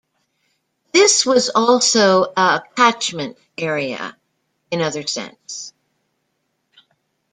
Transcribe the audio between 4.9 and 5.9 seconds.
sense.